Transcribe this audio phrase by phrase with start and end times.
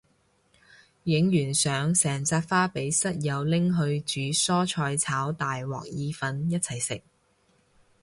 [1.03, 7.03] 影完相成紮花俾室友拎去煮蔬菜炒大鑊意粉一齊食